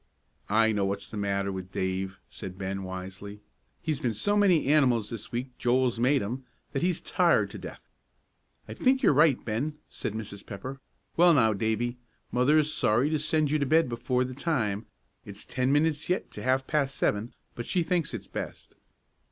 [0.49, 3.39] "I know what's the matter with Dave," said Ben, wisely.
[3.83, 7.81] "He's been so many animals this week, Joel's made him, that he's tired to death."
[8.67, 10.43] "I think you're right, Ben," said Mrs.
[10.43, 10.81] Pepper.
[11.17, 11.99] "Well now, Davie,
[12.31, 14.87] Mother is sorry to send you to bed before the time
[15.23, 18.73] it's ten minutes yet to half past seven; but she thinks it best."